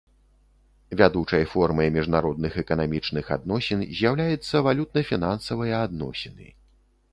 [1.01, 6.53] Вядучай формай міжнародных эканамічных адносін з'яўляецца валютна-фінансавыя адносіны.